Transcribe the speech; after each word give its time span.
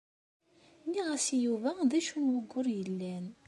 Nniɣ-as 0.85 1.27
i 1.35 1.37
Yuba 1.43 1.71
d 1.89 1.91
acu 1.99 2.17
n 2.19 2.31
wugur 2.33 2.67
yellan. 2.77 3.25